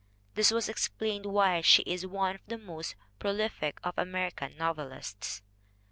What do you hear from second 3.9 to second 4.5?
Ameri